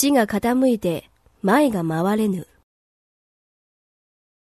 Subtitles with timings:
[0.00, 1.10] 地が傾いて
[1.42, 2.46] 前が回れぬ。